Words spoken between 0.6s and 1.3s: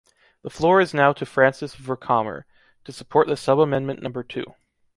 is now to